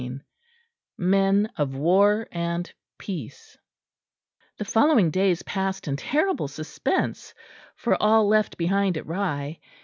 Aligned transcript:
CHAPTER 0.01 0.13
II 0.13 0.19
MEN 0.97 1.49
OF 1.57 1.75
WAR 1.75 2.27
AND 2.31 2.73
PEACE 2.97 3.59
The 4.57 4.65
following 4.65 5.11
days 5.11 5.43
passed 5.43 5.87
in 5.87 5.95
terrible 5.95 6.47
suspense 6.47 7.35
for 7.75 8.01
all 8.01 8.27
left 8.27 8.57
behind 8.57 8.97
at 8.97 9.05
Rye. 9.05 9.59